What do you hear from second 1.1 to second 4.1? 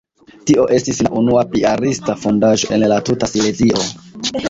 unua piarista fondaĵo en la tuta Silezio.